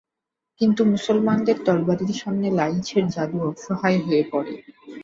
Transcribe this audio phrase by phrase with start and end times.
[0.61, 4.53] কিন্তু মুসলমানদের তরবারির সামনে লাঈছের জাদু অসহায় হয়ে পড়ে।